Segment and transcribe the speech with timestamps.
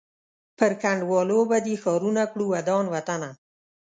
[0.57, 3.29] پر کنډوالو به دي ښارونه کړو ودان وطنه